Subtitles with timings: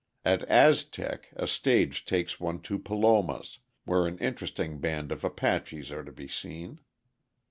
[0.25, 6.03] At Aztec a stage takes one to Palomas, where an interesting band of Apaches are
[6.03, 6.79] to be seen.